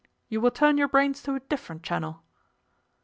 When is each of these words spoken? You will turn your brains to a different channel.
You 0.29 0.41
will 0.41 0.49
turn 0.49 0.79
your 0.79 0.87
brains 0.87 1.21
to 1.21 1.35
a 1.35 1.39
different 1.41 1.83
channel. 1.83 2.23